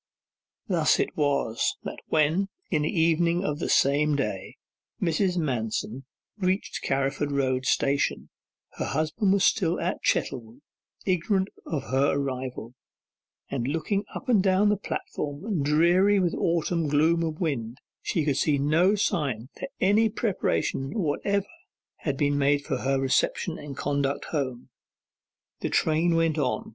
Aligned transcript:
Thus 0.67 0.99
it 0.99 1.15
was 1.15 1.75
that 1.83 1.99
when, 2.07 2.49
in 2.71 2.81
the 2.81 2.89
evening 2.89 3.43
of 3.45 3.59
the 3.59 3.69
same 3.69 4.15
day, 4.15 4.57
Mrs. 4.99 5.37
Manston 5.37 6.05
reached 6.39 6.81
Carriford 6.81 7.31
Road 7.31 7.67
Station, 7.67 8.31
her 8.77 8.85
husband 8.85 9.31
was 9.31 9.43
still 9.45 9.79
at 9.79 9.99
Chettlewood, 10.01 10.61
ignorant 11.05 11.49
of 11.67 11.91
her 11.91 12.13
arrival, 12.15 12.73
and 13.51 13.67
on 13.67 13.71
looking 13.73 14.03
up 14.15 14.27
and 14.27 14.41
down 14.41 14.69
the 14.69 14.75
platform, 14.75 15.61
dreary 15.61 16.19
with 16.19 16.33
autumn 16.33 16.87
gloom 16.87 17.21
and 17.21 17.37
wind, 17.39 17.77
she 18.01 18.25
could 18.25 18.37
see 18.37 18.57
no 18.57 18.95
sign 18.95 19.49
that 19.57 19.69
any 19.79 20.09
preparation 20.09 20.97
whatever 20.97 21.45
had 21.97 22.17
been 22.17 22.39
made 22.39 22.65
for 22.65 22.77
her 22.77 22.99
reception 22.99 23.59
and 23.59 23.77
conduct 23.77 24.25
home. 24.31 24.69
The 25.59 25.69
train 25.69 26.15
went 26.15 26.39
on. 26.39 26.69